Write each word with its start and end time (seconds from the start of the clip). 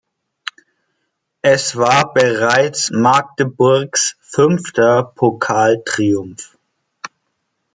Es 1.43 1.75
war 1.75 2.11
bereits 2.11 2.89
Magdeburgs 2.89 4.17
fünfter 4.19 5.03
Pokaltriumph. 5.03 6.57